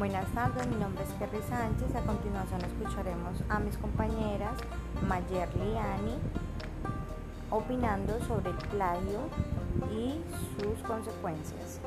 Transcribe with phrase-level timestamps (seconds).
[0.00, 1.94] Buenas tardes, mi nombre es Kerry Sánchez.
[1.94, 4.58] A continuación escucharemos a mis compañeras
[5.06, 6.16] Mayerly y Ani
[7.50, 9.28] opinando sobre el plagio
[9.92, 10.22] y
[10.56, 11.80] sus consecuencias.